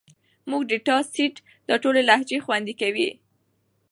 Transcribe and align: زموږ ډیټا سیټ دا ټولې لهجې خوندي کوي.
زموږ 0.45 0.61
ډیټا 0.69 0.97
سیټ 1.13 1.35
دا 1.67 1.75
ټولې 1.83 2.01
لهجې 2.09 2.37
خوندي 2.45 2.73
کوي. 2.81 3.09